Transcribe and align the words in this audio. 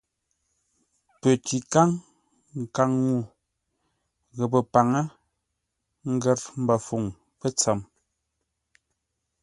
Pətíkáŋ, 1.19 1.89
nkaŋ-ŋuu, 2.61 3.23
ghəpə́ 4.37 4.61
paŋə, 4.71 5.01
ngər 6.13 6.39
mbəfuŋ 6.61 7.03
pətsəm. 7.39 7.79